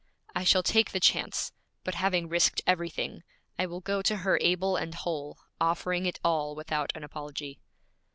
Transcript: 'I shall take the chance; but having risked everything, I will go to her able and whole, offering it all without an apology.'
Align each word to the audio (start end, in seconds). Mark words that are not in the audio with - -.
'I 0.35 0.45
shall 0.45 0.63
take 0.63 0.93
the 0.93 0.99
chance; 0.99 1.51
but 1.83 1.93
having 1.93 2.27
risked 2.27 2.59
everything, 2.65 3.21
I 3.59 3.67
will 3.67 3.81
go 3.81 4.01
to 4.01 4.15
her 4.25 4.39
able 4.41 4.75
and 4.75 4.95
whole, 4.95 5.37
offering 5.59 6.07
it 6.07 6.19
all 6.23 6.55
without 6.55 6.91
an 6.95 7.03
apology.' 7.03 7.59